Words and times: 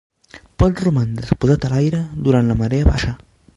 Pot 0.63 0.81
romandre 0.85 1.27
exposat 1.29 1.69
a 1.69 1.71
l'aire 1.75 2.01
durant 2.29 2.51
la 2.53 2.59
marea 2.65 2.91
baixa. 2.91 3.15